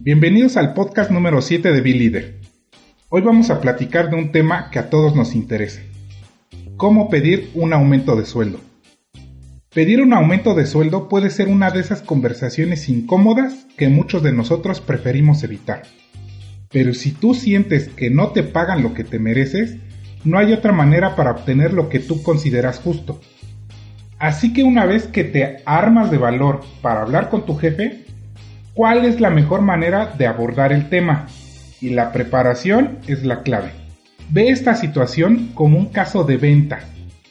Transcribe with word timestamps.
Bienvenidos 0.00 0.58
al 0.58 0.74
podcast 0.74 1.10
número 1.10 1.40
7 1.40 1.72
de 1.72 1.80
Be 1.80 2.40
Hoy 3.08 3.22
vamos 3.22 3.48
a 3.48 3.62
platicar 3.62 4.10
de 4.10 4.16
un 4.16 4.30
tema 4.30 4.68
que 4.70 4.78
a 4.78 4.90
todos 4.90 5.16
nos 5.16 5.34
interesa. 5.34 5.80
¿Cómo 6.76 7.08
pedir 7.08 7.48
un 7.54 7.72
aumento 7.72 8.14
de 8.14 8.26
sueldo? 8.26 8.60
Pedir 9.72 10.02
un 10.02 10.12
aumento 10.12 10.54
de 10.54 10.66
sueldo 10.66 11.08
puede 11.08 11.30
ser 11.30 11.48
una 11.48 11.70
de 11.70 11.80
esas 11.80 12.02
conversaciones 12.02 12.90
incómodas 12.90 13.66
que 13.78 13.88
muchos 13.88 14.22
de 14.22 14.34
nosotros 14.34 14.82
preferimos 14.82 15.42
evitar. 15.44 15.84
Pero 16.70 16.92
si 16.92 17.12
tú 17.12 17.32
sientes 17.32 17.88
que 17.88 18.10
no 18.10 18.32
te 18.32 18.42
pagan 18.42 18.82
lo 18.82 18.92
que 18.92 19.04
te 19.04 19.18
mereces, 19.18 19.78
no 20.26 20.38
hay 20.38 20.52
otra 20.52 20.72
manera 20.72 21.16
para 21.16 21.30
obtener 21.30 21.72
lo 21.72 21.88
que 21.88 22.00
tú 22.00 22.22
consideras 22.22 22.80
justo. 22.80 23.20
Así 24.18 24.52
que 24.52 24.64
una 24.64 24.84
vez 24.84 25.06
que 25.06 25.24
te 25.24 25.58
armas 25.64 26.10
de 26.10 26.18
valor 26.18 26.62
para 26.82 27.02
hablar 27.02 27.28
con 27.28 27.46
tu 27.46 27.56
jefe, 27.56 28.04
cuál 28.74 29.04
es 29.04 29.20
la 29.20 29.30
mejor 29.30 29.62
manera 29.62 30.14
de 30.18 30.26
abordar 30.26 30.72
el 30.72 30.88
tema. 30.88 31.26
Y 31.80 31.90
la 31.90 32.12
preparación 32.12 32.98
es 33.06 33.24
la 33.24 33.42
clave. 33.42 33.70
Ve 34.30 34.48
esta 34.48 34.74
situación 34.74 35.50
como 35.54 35.78
un 35.78 35.86
caso 35.86 36.24
de 36.24 36.38
venta. 36.38 36.80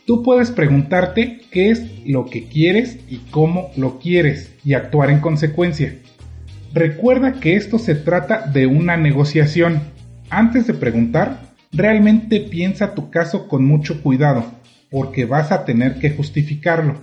Tú 0.06 0.24
puedes 0.24 0.52
preguntarte 0.52 1.42
qué 1.52 1.72
es 1.72 2.06
lo 2.06 2.28
que 2.28 2.46
quieres 2.46 3.00
y 3.10 3.18
cómo 3.32 3.72
lo 3.76 4.00
quieres 4.00 4.54
y 4.64 4.76
actuar 4.76 5.10
en 5.10 5.20
consecuencia. 5.20 5.96
Recuerda 6.74 7.34
que 7.34 7.56
esto 7.56 7.80
se 7.80 7.96
trata 7.96 8.46
de 8.48 8.68
una 8.68 8.96
negociación. 8.98 9.82
Antes 10.30 10.68
de 10.68 10.76
preguntar, 10.76 11.45
realmente 11.76 12.40
piensa 12.40 12.96
tu 12.96 13.10
caso 13.10 13.48
con 13.48 13.66
mucho 13.66 14.02
cuidado, 14.02 14.46
porque 14.90 15.26
vas 15.26 15.52
a 15.52 15.66
tener 15.66 16.00
que 16.00 16.12
justificarlo. 16.12 16.96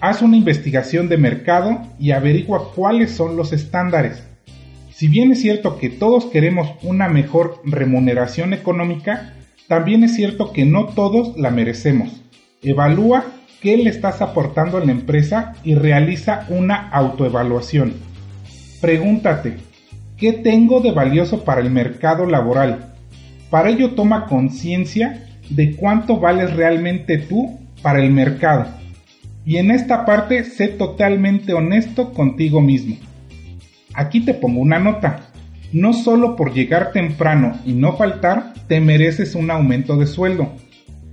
Haz 0.00 0.22
una 0.22 0.36
investigación 0.36 1.08
de 1.08 1.18
mercado 1.18 1.82
y 1.98 2.12
averigua 2.12 2.72
cuáles 2.74 3.10
son 3.10 3.36
los 3.36 3.52
estándares. 3.52 4.22
Si 4.92 5.08
bien 5.08 5.32
es 5.32 5.40
cierto 5.40 5.78
que 5.78 5.88
todos 5.90 6.26
queremos 6.26 6.70
una 6.82 7.08
mejor 7.08 7.60
remuneración 7.64 8.52
económica, 8.52 9.34
también 9.68 10.04
es 10.04 10.14
cierto 10.14 10.52
que 10.52 10.64
no 10.64 10.86
todos 10.86 11.36
la 11.38 11.50
merecemos. 11.50 12.22
Evalúa 12.62 13.24
qué 13.60 13.76
le 13.76 13.90
estás 13.90 14.22
aportando 14.22 14.78
a 14.78 14.84
la 14.84 14.92
empresa 14.92 15.54
y 15.64 15.74
realiza 15.74 16.46
una 16.48 16.88
autoevaluación. 16.90 17.94
Pregúntate, 18.80 19.56
¿qué 20.16 20.32
tengo 20.32 20.80
de 20.80 20.92
valioso 20.92 21.44
para 21.44 21.60
el 21.60 21.70
mercado 21.70 22.26
laboral? 22.26 22.89
Para 23.50 23.70
ello 23.70 23.92
toma 23.92 24.26
conciencia 24.26 25.26
de 25.48 25.74
cuánto 25.74 26.18
vales 26.18 26.54
realmente 26.54 27.18
tú 27.18 27.58
para 27.82 28.00
el 28.02 28.10
mercado 28.10 28.80
y 29.44 29.56
en 29.56 29.70
esta 29.70 30.04
parte 30.04 30.44
sé 30.44 30.68
totalmente 30.68 31.54
honesto 31.54 32.12
contigo 32.12 32.60
mismo. 32.60 32.96
Aquí 33.94 34.20
te 34.20 34.34
pongo 34.34 34.60
una 34.60 34.78
nota. 34.78 35.26
No 35.72 35.92
solo 35.92 36.36
por 36.36 36.52
llegar 36.52 36.92
temprano 36.92 37.58
y 37.64 37.72
no 37.72 37.96
faltar 37.96 38.54
te 38.68 38.80
mereces 38.80 39.34
un 39.34 39.50
aumento 39.50 39.96
de 39.96 40.06
sueldo, 40.06 40.52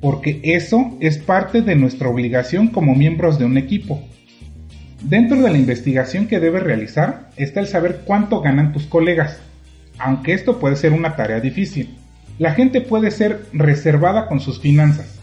porque 0.02 0.40
eso 0.44 0.98
es 1.00 1.18
parte 1.18 1.62
de 1.62 1.76
nuestra 1.76 2.10
obligación 2.10 2.68
como 2.68 2.96
miembros 2.96 3.40
de 3.40 3.46
un 3.46 3.58
equipo. 3.58 4.02
Dentro 5.02 5.42
de 5.42 5.52
la 5.52 5.58
investigación 5.58 6.28
que 6.28 6.40
debes 6.40 6.64
realizar 6.64 7.30
está 7.38 7.60
el 7.60 7.68
saber 7.68 8.02
cuánto 8.04 8.42
ganan 8.42 8.74
tus 8.74 8.88
colegas, 8.88 9.40
aunque 10.00 10.34
esto 10.34 10.60
puede 10.60 10.76
ser 10.76 10.92
una 10.92 11.16
tarea 11.16 11.40
difícil. 11.40 11.97
La 12.40 12.54
gente 12.54 12.82
puede 12.82 13.10
ser 13.10 13.46
reservada 13.52 14.28
con 14.28 14.40
sus 14.40 14.60
finanzas, 14.60 15.20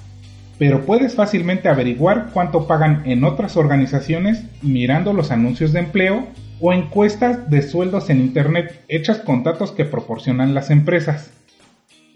pero 0.59 0.85
puedes 0.85 1.15
fácilmente 1.15 1.69
averiguar 1.69 2.31
cuánto 2.33 2.67
pagan 2.67 3.03
en 3.05 3.23
otras 3.23 3.57
organizaciones 3.57 4.43
mirando 4.63 5.13
los 5.13 5.31
anuncios 5.31 5.73
de 5.73 5.81
empleo 5.81 6.27
o 6.61 6.73
encuestas 6.73 7.49
de 7.51 7.63
sueldos 7.63 8.11
en 8.11 8.21
Internet 8.21 8.81
hechas 8.89 9.19
con 9.19 9.45
datos 9.45 9.71
que 9.71 9.85
proporcionan 9.85 10.55
las 10.55 10.71
empresas. 10.71 11.31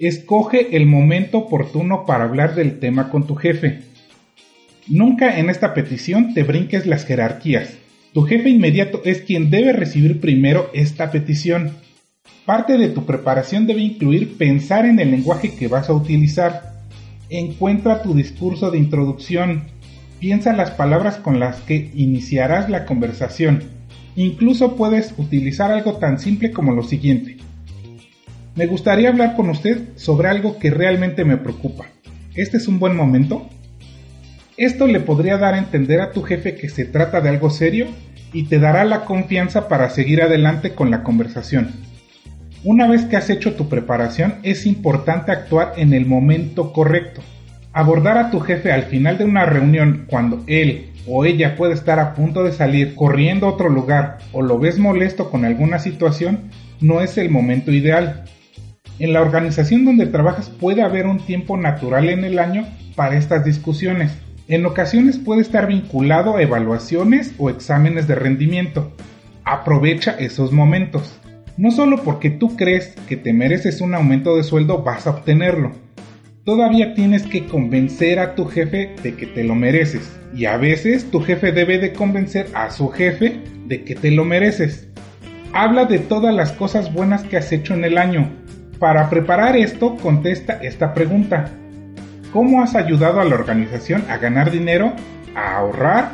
Escoge 0.00 0.76
el 0.76 0.86
momento 0.86 1.38
oportuno 1.38 2.04
para 2.04 2.24
hablar 2.24 2.56
del 2.56 2.80
tema 2.80 3.10
con 3.10 3.26
tu 3.26 3.36
jefe. 3.36 3.82
Nunca 4.88 5.38
en 5.38 5.48
esta 5.48 5.74
petición 5.74 6.34
te 6.34 6.42
brinques 6.42 6.86
las 6.86 7.04
jerarquías. 7.04 7.76
Tu 8.14 8.22
jefe 8.22 8.48
inmediato 8.48 9.02
es 9.04 9.20
quien 9.20 9.50
debe 9.50 9.72
recibir 9.72 10.20
primero 10.20 10.70
esta 10.72 11.10
petición. 11.10 11.72
Parte 12.44 12.78
de 12.78 12.88
tu 12.88 13.04
preparación 13.04 13.66
debe 13.66 13.82
incluir 13.82 14.36
pensar 14.38 14.86
en 14.86 14.98
el 15.00 15.10
lenguaje 15.10 15.54
que 15.54 15.68
vas 15.68 15.88
a 15.88 15.94
utilizar 15.94 16.68
Encuentra 17.30 18.02
tu 18.02 18.14
discurso 18.14 18.70
de 18.70 18.78
introducción. 18.78 19.64
Piensa 20.18 20.54
las 20.54 20.70
palabras 20.70 21.16
con 21.16 21.38
las 21.38 21.60
que 21.60 21.90
iniciarás 21.94 22.70
la 22.70 22.86
conversación. 22.86 23.64
Incluso 24.16 24.76
puedes 24.76 25.12
utilizar 25.18 25.70
algo 25.70 25.96
tan 25.96 26.18
simple 26.18 26.52
como 26.52 26.72
lo 26.72 26.82
siguiente. 26.82 27.36
Me 28.54 28.66
gustaría 28.66 29.10
hablar 29.10 29.36
con 29.36 29.50
usted 29.50 29.90
sobre 29.96 30.28
algo 30.28 30.58
que 30.58 30.70
realmente 30.70 31.26
me 31.26 31.36
preocupa. 31.36 31.86
¿Este 32.34 32.56
es 32.56 32.66
un 32.66 32.78
buen 32.78 32.96
momento? 32.96 33.46
Esto 34.56 34.86
le 34.86 35.00
podría 35.00 35.36
dar 35.36 35.52
a 35.52 35.58
entender 35.58 36.00
a 36.00 36.12
tu 36.12 36.22
jefe 36.22 36.56
que 36.56 36.70
se 36.70 36.86
trata 36.86 37.20
de 37.20 37.28
algo 37.28 37.50
serio 37.50 37.88
y 38.32 38.44
te 38.44 38.58
dará 38.58 38.84
la 38.86 39.04
confianza 39.04 39.68
para 39.68 39.90
seguir 39.90 40.22
adelante 40.22 40.74
con 40.74 40.90
la 40.90 41.02
conversación. 41.02 41.74
Una 42.64 42.88
vez 42.88 43.04
que 43.04 43.16
has 43.16 43.30
hecho 43.30 43.54
tu 43.54 43.68
preparación, 43.68 44.34
es 44.42 44.66
importante 44.66 45.30
actuar 45.30 45.74
en 45.76 45.94
el 45.94 46.06
momento 46.06 46.72
correcto. 46.72 47.20
Abordar 47.72 48.18
a 48.18 48.30
tu 48.30 48.40
jefe 48.40 48.72
al 48.72 48.82
final 48.84 49.16
de 49.16 49.24
una 49.24 49.46
reunión 49.46 50.06
cuando 50.08 50.42
él 50.48 50.90
o 51.06 51.24
ella 51.24 51.54
puede 51.54 51.74
estar 51.74 52.00
a 52.00 52.14
punto 52.14 52.42
de 52.42 52.50
salir 52.50 52.96
corriendo 52.96 53.46
a 53.46 53.50
otro 53.50 53.68
lugar 53.68 54.18
o 54.32 54.42
lo 54.42 54.58
ves 54.58 54.78
molesto 54.78 55.30
con 55.30 55.44
alguna 55.44 55.78
situación 55.78 56.50
no 56.80 57.00
es 57.00 57.16
el 57.16 57.30
momento 57.30 57.70
ideal. 57.70 58.24
En 58.98 59.12
la 59.12 59.22
organización 59.22 59.84
donde 59.84 60.06
trabajas 60.06 60.50
puede 60.50 60.82
haber 60.82 61.06
un 61.06 61.18
tiempo 61.18 61.56
natural 61.56 62.08
en 62.08 62.24
el 62.24 62.40
año 62.40 62.66
para 62.96 63.16
estas 63.16 63.44
discusiones. 63.44 64.18
En 64.48 64.66
ocasiones 64.66 65.16
puede 65.16 65.42
estar 65.42 65.68
vinculado 65.68 66.36
a 66.36 66.42
evaluaciones 66.42 67.32
o 67.38 67.50
exámenes 67.50 68.08
de 68.08 68.16
rendimiento. 68.16 68.92
Aprovecha 69.44 70.16
esos 70.18 70.50
momentos. 70.52 71.20
No 71.58 71.72
solo 71.72 72.04
porque 72.04 72.30
tú 72.30 72.54
crees 72.54 72.94
que 73.08 73.16
te 73.16 73.32
mereces 73.32 73.80
un 73.80 73.92
aumento 73.92 74.36
de 74.36 74.44
sueldo 74.44 74.84
vas 74.84 75.08
a 75.08 75.10
obtenerlo. 75.10 75.72
Todavía 76.44 76.94
tienes 76.94 77.24
que 77.24 77.46
convencer 77.46 78.20
a 78.20 78.36
tu 78.36 78.44
jefe 78.44 78.94
de 79.02 79.16
que 79.16 79.26
te 79.26 79.42
lo 79.42 79.56
mereces. 79.56 80.20
Y 80.32 80.44
a 80.44 80.56
veces 80.56 81.10
tu 81.10 81.20
jefe 81.20 81.50
debe 81.50 81.78
de 81.78 81.92
convencer 81.92 82.46
a 82.54 82.70
su 82.70 82.90
jefe 82.90 83.40
de 83.66 83.82
que 83.82 83.96
te 83.96 84.12
lo 84.12 84.24
mereces. 84.24 84.86
Habla 85.52 85.86
de 85.86 85.98
todas 85.98 86.32
las 86.32 86.52
cosas 86.52 86.94
buenas 86.94 87.24
que 87.24 87.36
has 87.36 87.50
hecho 87.50 87.74
en 87.74 87.84
el 87.84 87.98
año. 87.98 88.30
Para 88.78 89.10
preparar 89.10 89.56
esto, 89.56 89.96
contesta 89.96 90.60
esta 90.62 90.94
pregunta. 90.94 91.50
¿Cómo 92.32 92.62
has 92.62 92.76
ayudado 92.76 93.20
a 93.20 93.24
la 93.24 93.34
organización 93.34 94.04
a 94.08 94.18
ganar 94.18 94.52
dinero, 94.52 94.92
a 95.34 95.56
ahorrar 95.56 96.12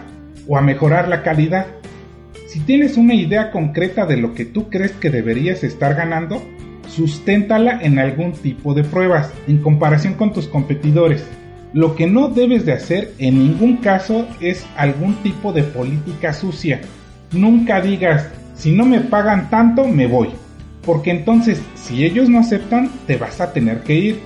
o 0.48 0.56
a 0.56 0.62
mejorar 0.62 1.06
la 1.06 1.22
calidad? 1.22 1.66
Si 2.54 2.60
tienes 2.60 2.96
una 2.96 3.14
idea 3.14 3.50
concreta 3.50 4.06
de 4.06 4.16
lo 4.16 4.32
que 4.32 4.44
tú 4.44 4.70
crees 4.70 4.92
que 4.92 5.10
deberías 5.10 5.64
estar 5.64 5.96
ganando, 5.96 6.40
susténtala 6.86 7.80
en 7.82 7.98
algún 7.98 8.30
tipo 8.30 8.74
de 8.74 8.84
pruebas 8.84 9.32
en 9.48 9.58
comparación 9.58 10.14
con 10.14 10.32
tus 10.32 10.46
competidores. 10.46 11.26
Lo 11.72 11.96
que 11.96 12.06
no 12.06 12.28
debes 12.28 12.64
de 12.64 12.74
hacer 12.74 13.12
en 13.18 13.40
ningún 13.40 13.78
caso 13.78 14.28
es 14.40 14.64
algún 14.76 15.16
tipo 15.16 15.52
de 15.52 15.64
política 15.64 16.32
sucia. 16.32 16.80
Nunca 17.32 17.80
digas, 17.80 18.28
si 18.54 18.70
no 18.70 18.84
me 18.86 19.00
pagan 19.00 19.50
tanto, 19.50 19.88
me 19.88 20.06
voy. 20.06 20.28
Porque 20.86 21.10
entonces, 21.10 21.60
si 21.74 22.04
ellos 22.04 22.28
no 22.28 22.38
aceptan, 22.38 22.88
te 23.08 23.16
vas 23.16 23.40
a 23.40 23.52
tener 23.52 23.80
que 23.80 23.96
ir. 23.96 24.20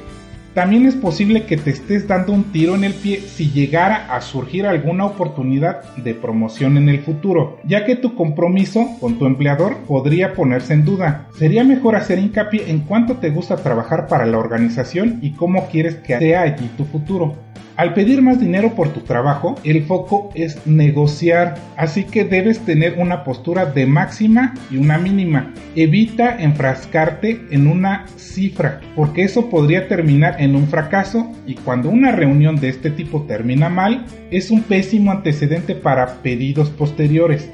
También 0.58 0.86
es 0.86 0.96
posible 0.96 1.44
que 1.44 1.56
te 1.56 1.70
estés 1.70 2.08
dando 2.08 2.32
un 2.32 2.50
tiro 2.50 2.74
en 2.74 2.82
el 2.82 2.92
pie 2.92 3.20
si 3.20 3.52
llegara 3.52 4.12
a 4.12 4.20
surgir 4.20 4.66
alguna 4.66 5.06
oportunidad 5.06 5.94
de 5.94 6.14
promoción 6.14 6.76
en 6.76 6.88
el 6.88 6.98
futuro, 6.98 7.60
ya 7.62 7.84
que 7.84 7.94
tu 7.94 8.16
compromiso 8.16 8.88
con 8.98 9.20
tu 9.20 9.26
empleador 9.26 9.76
podría 9.86 10.34
ponerse 10.34 10.74
en 10.74 10.84
duda. 10.84 11.28
Sería 11.38 11.62
mejor 11.62 11.94
hacer 11.94 12.18
hincapié 12.18 12.72
en 12.72 12.80
cuánto 12.80 13.18
te 13.18 13.30
gusta 13.30 13.58
trabajar 13.58 14.08
para 14.08 14.26
la 14.26 14.38
organización 14.38 15.20
y 15.22 15.30
cómo 15.30 15.68
quieres 15.68 15.94
que 15.94 16.18
sea 16.18 16.42
allí 16.42 16.68
tu 16.76 16.84
futuro. 16.84 17.36
Al 17.78 17.94
pedir 17.94 18.22
más 18.22 18.40
dinero 18.40 18.74
por 18.74 18.88
tu 18.88 19.02
trabajo, 19.02 19.54
el 19.62 19.84
foco 19.84 20.30
es 20.34 20.66
negociar, 20.66 21.54
así 21.76 22.02
que 22.02 22.24
debes 22.24 22.58
tener 22.58 22.98
una 22.98 23.22
postura 23.22 23.66
de 23.66 23.86
máxima 23.86 24.52
y 24.68 24.78
una 24.78 24.98
mínima. 24.98 25.54
Evita 25.76 26.42
enfrascarte 26.42 27.40
en 27.52 27.68
una 27.68 28.08
cifra, 28.16 28.80
porque 28.96 29.22
eso 29.22 29.48
podría 29.48 29.86
terminar 29.86 30.40
en 30.40 30.56
un 30.56 30.66
fracaso 30.66 31.30
y 31.46 31.54
cuando 31.54 31.88
una 31.88 32.10
reunión 32.10 32.56
de 32.56 32.70
este 32.70 32.90
tipo 32.90 33.22
termina 33.28 33.68
mal, 33.68 34.06
es 34.32 34.50
un 34.50 34.62
pésimo 34.64 35.12
antecedente 35.12 35.76
para 35.76 36.14
pedidos 36.14 36.70
posteriores. 36.70 37.48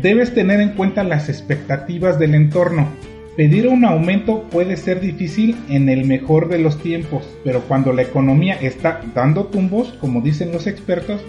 Debes 0.00 0.32
tener 0.34 0.60
en 0.60 0.74
cuenta 0.74 1.02
las 1.02 1.28
expectativas 1.28 2.20
del 2.20 2.36
entorno. 2.36 2.90
Pedir 3.36 3.66
un 3.66 3.84
aumento 3.84 4.44
puede 4.44 4.76
ser 4.76 5.00
difícil 5.00 5.56
en 5.68 5.88
el 5.88 6.04
mejor 6.04 6.48
de 6.48 6.58
los 6.58 6.78
tiempos, 6.80 7.24
pero 7.42 7.62
cuando 7.62 7.92
la 7.92 8.02
economía 8.02 8.54
está 8.54 9.00
dando 9.12 9.46
tumbos, 9.46 9.92
como 10.00 10.20
dicen 10.20 10.52
los 10.52 10.68
expertos, 10.68 11.20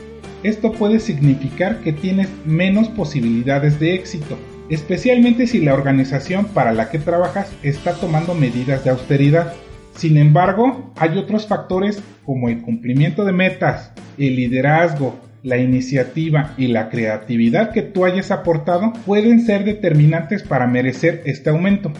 esto 0.43 0.71
puede 0.71 0.99
significar 0.99 1.79
que 1.81 1.93
tienes 1.93 2.29
menos 2.45 2.89
posibilidades 2.89 3.79
de 3.79 3.95
éxito, 3.95 4.37
especialmente 4.69 5.47
si 5.47 5.61
la 5.61 5.73
organización 5.73 6.45
para 6.45 6.73
la 6.73 6.91
que 6.91 6.99
trabajas 6.99 7.51
está 7.63 7.93
tomando 7.93 8.35
medidas 8.35 8.83
de 8.83 8.91
austeridad. 8.91 9.53
Sin 9.95 10.17
embargo, 10.17 10.93
hay 10.97 11.17
otros 11.17 11.47
factores 11.47 12.03
como 12.23 12.49
el 12.49 12.61
cumplimiento 12.61 13.25
de 13.25 13.31
metas, 13.31 13.91
el 14.19 14.35
liderazgo, 14.35 15.15
la 15.45 15.57
iniciativa 15.57 16.55
y 16.57 16.67
la 16.67 16.89
creatividad 16.89 17.71
que 17.71 17.83
tú 17.83 18.03
hayas 18.03 18.31
aportado 18.31 18.91
pueden 19.05 19.45
ser 19.45 19.63
determinantes 19.63 20.41
para 20.41 20.65
merecer 20.65 21.21
este 21.25 21.51
aumento. 21.51 21.93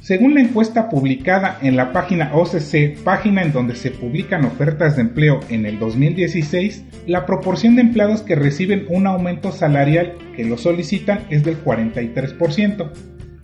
Según 0.00 0.34
la 0.34 0.42
encuesta 0.42 0.88
publicada 0.88 1.58
en 1.60 1.74
la 1.76 1.92
página 1.92 2.30
OCC, 2.34 2.96
página 3.02 3.42
en 3.42 3.52
donde 3.52 3.74
se 3.74 3.90
publican 3.90 4.44
ofertas 4.44 4.94
de 4.94 5.02
empleo 5.02 5.40
en 5.48 5.66
el 5.66 5.80
2016, 5.80 6.84
la 7.08 7.26
proporción 7.26 7.74
de 7.74 7.82
empleados 7.82 8.22
que 8.22 8.36
reciben 8.36 8.86
un 8.88 9.08
aumento 9.08 9.50
salarial 9.50 10.14
que 10.36 10.44
lo 10.44 10.56
solicitan 10.56 11.20
es 11.30 11.42
del 11.42 11.62
43%. 11.64 12.90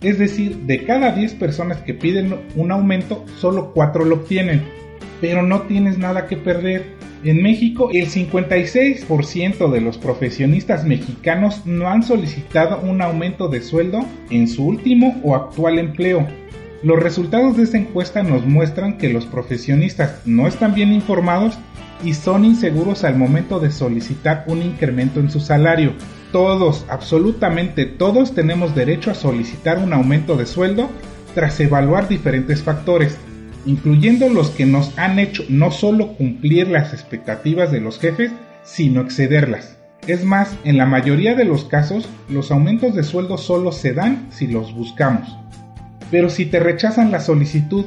Es 0.01 0.17
decir, 0.17 0.55
de 0.59 0.85
cada 0.85 1.11
10 1.11 1.33
personas 1.33 1.77
que 1.81 1.93
piden 1.93 2.39
un 2.55 2.71
aumento, 2.71 3.25
solo 3.37 3.73
4 3.73 4.05
lo 4.05 4.15
obtienen. 4.15 4.61
Pero 5.19 5.43
no 5.43 5.63
tienes 5.63 5.97
nada 5.97 6.25
que 6.27 6.37
perder 6.37 7.00
en 7.23 7.43
México, 7.43 7.89
el 7.93 8.07
56% 8.07 9.69
de 9.69 9.81
los 9.81 9.97
profesionistas 9.97 10.85
mexicanos 10.85 11.65
no 11.65 11.87
han 11.87 12.01
solicitado 12.01 12.79
un 12.81 13.01
aumento 13.01 13.47
de 13.47 13.61
sueldo 13.61 13.99
en 14.29 14.47
su 14.47 14.65
último 14.65 15.19
o 15.23 15.35
actual 15.35 15.77
empleo. 15.77 16.27
Los 16.83 16.99
resultados 16.99 17.57
de 17.57 17.63
esta 17.63 17.77
encuesta 17.77 18.23
nos 18.23 18.45
muestran 18.45 18.97
que 18.97 19.09
los 19.09 19.27
profesionistas 19.27 20.21
no 20.25 20.47
están 20.47 20.73
bien 20.73 20.91
informados 20.91 21.59
y 22.03 22.15
son 22.15 22.43
inseguros 22.43 23.03
al 23.03 23.15
momento 23.15 23.59
de 23.59 23.69
solicitar 23.69 24.43
un 24.47 24.63
incremento 24.63 25.19
en 25.19 25.29
su 25.29 25.39
salario. 25.39 25.93
Todos, 26.31 26.85
absolutamente 26.89 27.85
todos 27.85 28.33
tenemos 28.33 28.73
derecho 28.73 29.11
a 29.11 29.15
solicitar 29.15 29.77
un 29.77 29.93
aumento 29.93 30.37
de 30.37 30.47
sueldo 30.47 30.89
tras 31.35 31.59
evaluar 31.59 32.07
diferentes 32.07 32.63
factores, 32.63 33.17
incluyendo 33.65 34.29
los 34.29 34.49
que 34.49 34.65
nos 34.65 34.97
han 34.97 35.19
hecho 35.19 35.43
no 35.49 35.71
solo 35.71 36.13
cumplir 36.13 36.67
las 36.67 36.93
expectativas 36.93 37.71
de 37.71 37.81
los 37.81 37.99
jefes, 37.99 38.31
sino 38.63 39.01
excederlas. 39.01 39.77
Es 40.07 40.23
más, 40.23 40.55
en 40.63 40.77
la 40.77 40.85
mayoría 40.85 41.35
de 41.35 41.45
los 41.45 41.65
casos, 41.65 42.09
los 42.27 42.51
aumentos 42.51 42.95
de 42.95 43.03
sueldo 43.03 43.37
solo 43.37 43.71
se 43.71 43.93
dan 43.93 44.27
si 44.31 44.47
los 44.47 44.73
buscamos. 44.73 45.37
Pero 46.09 46.29
si 46.29 46.45
te 46.45 46.59
rechazan 46.59 47.11
la 47.11 47.19
solicitud, 47.19 47.85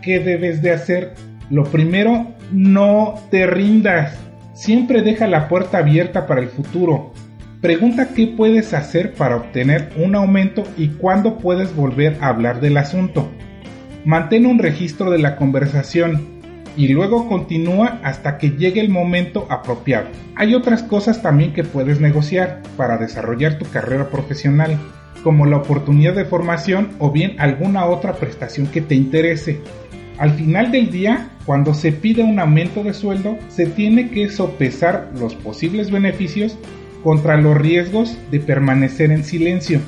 ¿qué 0.00 0.20
debes 0.20 0.62
de 0.62 0.72
hacer? 0.72 1.14
Lo 1.50 1.64
primero, 1.64 2.28
no 2.52 3.14
te 3.30 3.46
rindas. 3.46 4.16
Siempre 4.54 5.02
deja 5.02 5.26
la 5.26 5.48
puerta 5.48 5.78
abierta 5.78 6.26
para 6.26 6.40
el 6.40 6.48
futuro. 6.48 7.12
Pregunta 7.60 8.10
qué 8.14 8.28
puedes 8.28 8.72
hacer 8.72 9.12
para 9.14 9.36
obtener 9.36 9.90
un 9.96 10.14
aumento 10.14 10.62
y 10.76 10.88
cuándo 10.88 11.38
puedes 11.38 11.74
volver 11.74 12.16
a 12.20 12.28
hablar 12.28 12.60
del 12.60 12.76
asunto 12.76 13.28
mantén 14.06 14.46
un 14.46 14.60
registro 14.60 15.10
de 15.10 15.18
la 15.18 15.34
conversación 15.34 16.28
y 16.76 16.86
luego 16.88 17.28
continúa 17.28 17.98
hasta 18.04 18.38
que 18.38 18.50
llegue 18.50 18.80
el 18.80 18.88
momento 18.88 19.48
apropiado. 19.50 20.06
Hay 20.36 20.54
otras 20.54 20.84
cosas 20.84 21.22
también 21.22 21.52
que 21.52 21.64
puedes 21.64 22.00
negociar 22.00 22.62
para 22.76 22.98
desarrollar 22.98 23.58
tu 23.58 23.64
carrera 23.64 24.08
profesional, 24.08 24.78
como 25.24 25.44
la 25.44 25.56
oportunidad 25.56 26.14
de 26.14 26.24
formación 26.24 26.90
o 27.00 27.10
bien 27.10 27.34
alguna 27.40 27.84
otra 27.86 28.12
prestación 28.12 28.68
que 28.68 28.80
te 28.80 28.94
interese. 28.94 29.60
Al 30.18 30.30
final 30.34 30.70
del 30.70 30.92
día, 30.92 31.30
cuando 31.44 31.74
se 31.74 31.90
pide 31.90 32.22
un 32.22 32.38
aumento 32.38 32.84
de 32.84 32.94
sueldo, 32.94 33.36
se 33.48 33.66
tiene 33.66 34.10
que 34.10 34.28
sopesar 34.28 35.10
los 35.18 35.34
posibles 35.34 35.90
beneficios 35.90 36.56
contra 37.02 37.36
los 37.38 37.56
riesgos 37.56 38.16
de 38.30 38.38
permanecer 38.38 39.10
en 39.10 39.24
silencio. 39.24 39.80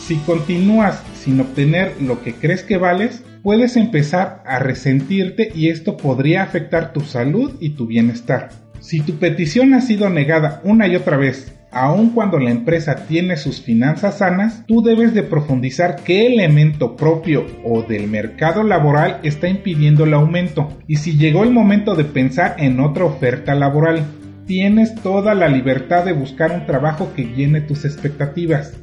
Si 0.00 0.16
continúas 0.16 1.04
sin 1.14 1.38
obtener 1.38 1.94
lo 2.00 2.20
que 2.20 2.34
crees 2.34 2.64
que 2.64 2.76
vales, 2.76 3.22
puedes 3.42 3.76
empezar 3.76 4.42
a 4.46 4.58
resentirte 4.58 5.50
y 5.54 5.68
esto 5.68 5.96
podría 5.96 6.42
afectar 6.42 6.92
tu 6.92 7.00
salud 7.00 7.56
y 7.60 7.70
tu 7.70 7.86
bienestar. 7.86 8.50
Si 8.80 9.00
tu 9.00 9.18
petición 9.18 9.74
ha 9.74 9.80
sido 9.80 10.08
negada 10.08 10.60
una 10.64 10.88
y 10.88 10.96
otra 10.96 11.16
vez, 11.16 11.54
aun 11.70 12.10
cuando 12.10 12.38
la 12.38 12.50
empresa 12.50 13.06
tiene 13.06 13.36
sus 13.36 13.60
finanzas 13.60 14.18
sanas, 14.18 14.64
tú 14.66 14.82
debes 14.82 15.14
de 15.14 15.22
profundizar 15.22 15.96
qué 16.04 16.26
elemento 16.26 16.96
propio 16.96 17.46
o 17.64 17.82
del 17.82 18.08
mercado 18.08 18.62
laboral 18.62 19.20
está 19.22 19.48
impidiendo 19.48 20.04
el 20.04 20.14
aumento 20.14 20.78
y 20.86 20.96
si 20.96 21.16
llegó 21.16 21.44
el 21.44 21.50
momento 21.50 21.94
de 21.94 22.04
pensar 22.04 22.56
en 22.58 22.80
otra 22.80 23.04
oferta 23.04 23.54
laboral. 23.54 24.04
Tienes 24.46 24.96
toda 24.96 25.34
la 25.36 25.46
libertad 25.46 26.04
de 26.04 26.12
buscar 26.12 26.50
un 26.50 26.66
trabajo 26.66 27.12
que 27.14 27.22
llene 27.22 27.60
tus 27.60 27.84
expectativas. 27.84 28.76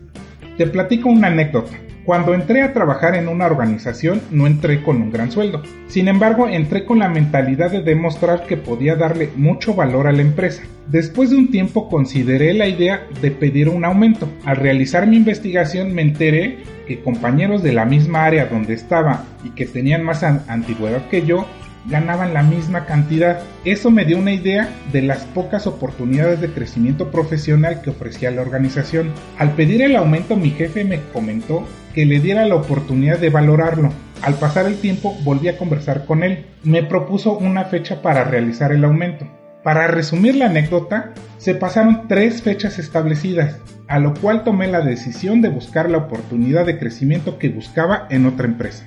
Te 0.57 0.65
platico 0.65 1.09
una 1.09 1.27
anécdota. 1.27 1.75
Cuando 2.07 2.33
entré 2.33 2.61
a 2.61 2.71
trabajar 2.71 3.15
en 3.15 3.27
una 3.27 3.47
organización 3.47 4.21
no 4.31 4.47
entré 4.47 4.81
con 4.81 5.01
un 5.01 5.11
gran 5.11 5.29
sueldo. 5.29 5.61
Sin 5.89 6.07
embargo, 6.07 6.47
entré 6.47 6.85
con 6.85 6.99
la 6.99 7.09
mentalidad 7.09 7.69
de 7.69 7.81
demostrar 7.81 8.45
que 8.45 8.55
podía 8.55 8.95
darle 8.95 9.29
mucho 9.35 9.73
valor 9.73 10.07
a 10.07 10.13
la 10.13 10.21
empresa. 10.21 10.63
Después 10.87 11.31
de 11.31 11.35
un 11.35 11.51
tiempo 11.51 11.89
consideré 11.89 12.53
la 12.53 12.69
idea 12.69 13.05
de 13.21 13.29
pedir 13.31 13.67
un 13.67 13.83
aumento. 13.83 14.29
Al 14.45 14.55
realizar 14.55 15.05
mi 15.05 15.17
investigación 15.17 15.93
me 15.93 16.01
enteré 16.01 16.59
que 16.87 17.01
compañeros 17.01 17.61
de 17.61 17.73
la 17.73 17.83
misma 17.83 18.23
área 18.23 18.45
donde 18.45 18.73
estaba 18.73 19.25
y 19.43 19.49
que 19.49 19.65
tenían 19.65 20.01
más 20.01 20.23
antigüedad 20.23 21.09
que 21.09 21.25
yo 21.25 21.45
ganaban 21.87 22.33
la 22.33 22.43
misma 22.43 22.85
cantidad. 22.85 23.39
Eso 23.65 23.91
me 23.91 24.05
dio 24.05 24.17
una 24.17 24.33
idea 24.33 24.69
de 24.91 25.01
las 25.01 25.25
pocas 25.25 25.67
oportunidades 25.67 26.41
de 26.41 26.51
crecimiento 26.51 27.11
profesional 27.11 27.81
que 27.81 27.89
ofrecía 27.89 28.31
la 28.31 28.41
organización. 28.41 29.11
Al 29.37 29.51
pedir 29.51 29.81
el 29.81 29.95
aumento 29.95 30.35
mi 30.35 30.51
jefe 30.51 30.83
me 30.83 31.01
comentó 31.13 31.63
que 31.93 32.05
le 32.05 32.19
diera 32.19 32.45
la 32.45 32.55
oportunidad 32.55 33.19
de 33.19 33.29
valorarlo. 33.29 33.91
Al 34.21 34.35
pasar 34.35 34.65
el 34.65 34.79
tiempo 34.79 35.17
volví 35.23 35.47
a 35.47 35.57
conversar 35.57 36.05
con 36.05 36.23
él. 36.23 36.45
Me 36.63 36.83
propuso 36.83 37.37
una 37.37 37.65
fecha 37.65 38.01
para 38.01 38.23
realizar 38.23 38.71
el 38.71 38.83
aumento. 38.83 39.27
Para 39.63 39.87
resumir 39.87 40.35
la 40.35 40.45
anécdota, 40.45 41.13
se 41.37 41.53
pasaron 41.53 42.07
tres 42.07 42.41
fechas 42.41 42.79
establecidas, 42.79 43.59
a 43.87 43.99
lo 43.99 44.13
cual 44.13 44.43
tomé 44.43 44.67
la 44.67 44.81
decisión 44.81 45.41
de 45.41 45.49
buscar 45.49 45.89
la 45.89 45.97
oportunidad 45.97 46.65
de 46.65 46.79
crecimiento 46.79 47.37
que 47.37 47.49
buscaba 47.49 48.07
en 48.09 48.25
otra 48.25 48.45
empresa. 48.47 48.85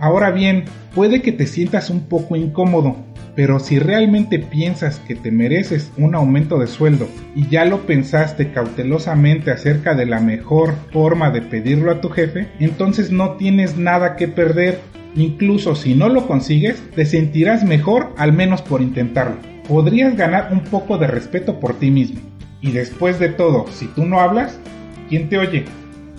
Ahora 0.00 0.30
bien, 0.30 0.64
puede 0.94 1.20
que 1.20 1.30
te 1.30 1.46
sientas 1.46 1.90
un 1.90 2.00
poco 2.00 2.34
incómodo, 2.34 2.96
pero 3.36 3.60
si 3.60 3.78
realmente 3.78 4.38
piensas 4.38 4.98
que 4.98 5.14
te 5.14 5.30
mereces 5.30 5.92
un 5.98 6.14
aumento 6.14 6.58
de 6.58 6.68
sueldo 6.68 7.06
y 7.36 7.46
ya 7.48 7.66
lo 7.66 7.84
pensaste 7.86 8.50
cautelosamente 8.50 9.50
acerca 9.50 9.94
de 9.94 10.06
la 10.06 10.20
mejor 10.20 10.74
forma 10.90 11.30
de 11.30 11.42
pedirlo 11.42 11.92
a 11.92 12.00
tu 12.00 12.08
jefe, 12.08 12.48
entonces 12.60 13.12
no 13.12 13.32
tienes 13.32 13.76
nada 13.76 14.16
que 14.16 14.26
perder. 14.26 14.80
Incluso 15.16 15.74
si 15.74 15.94
no 15.94 16.08
lo 16.08 16.26
consigues, 16.26 16.82
te 16.94 17.04
sentirás 17.04 17.62
mejor 17.62 18.14
al 18.16 18.32
menos 18.32 18.62
por 18.62 18.80
intentarlo. 18.80 19.36
Podrías 19.68 20.16
ganar 20.16 20.48
un 20.50 20.60
poco 20.60 20.96
de 20.96 21.08
respeto 21.08 21.60
por 21.60 21.78
ti 21.78 21.90
mismo. 21.90 22.20
Y 22.62 22.72
después 22.72 23.18
de 23.18 23.28
todo, 23.28 23.66
si 23.70 23.86
tú 23.88 24.06
no 24.06 24.20
hablas, 24.20 24.58
¿quién 25.10 25.28
te 25.28 25.36
oye? 25.36 25.66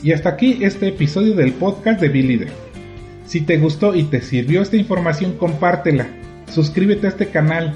Y 0.03 0.11
hasta 0.11 0.29
aquí 0.29 0.59
este 0.61 0.89
episodio 0.89 1.33
del 1.33 1.53
podcast 1.53 1.99
de 1.99 2.09
Billy 2.09 2.37
Leader. 2.37 2.70
Si 3.31 3.39
te 3.39 3.57
gustó 3.57 3.95
y 3.95 4.03
te 4.03 4.21
sirvió 4.21 4.61
esta 4.61 4.75
información, 4.75 5.37
compártela. 5.37 6.05
Suscríbete 6.53 7.07
a 7.07 7.11
este 7.11 7.27
canal. 7.27 7.73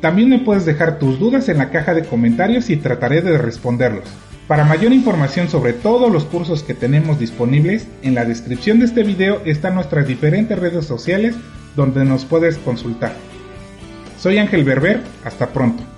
También 0.00 0.30
me 0.30 0.38
puedes 0.38 0.64
dejar 0.64 0.98
tus 0.98 1.18
dudas 1.18 1.50
en 1.50 1.58
la 1.58 1.68
caja 1.68 1.92
de 1.92 2.04
comentarios 2.04 2.70
y 2.70 2.78
trataré 2.78 3.20
de 3.20 3.36
responderlos. 3.36 4.08
Para 4.46 4.64
mayor 4.64 4.94
información 4.94 5.50
sobre 5.50 5.74
todos 5.74 6.10
los 6.10 6.24
cursos 6.24 6.62
que 6.62 6.72
tenemos 6.72 7.18
disponibles, 7.18 7.86
en 8.00 8.14
la 8.14 8.24
descripción 8.24 8.78
de 8.78 8.86
este 8.86 9.02
video 9.02 9.42
están 9.44 9.74
nuestras 9.74 10.06
diferentes 10.06 10.58
redes 10.58 10.86
sociales 10.86 11.34
donde 11.76 12.06
nos 12.06 12.24
puedes 12.24 12.56
consultar. 12.56 13.12
Soy 14.18 14.38
Ángel 14.38 14.64
Berber, 14.64 15.02
hasta 15.22 15.48
pronto. 15.48 15.97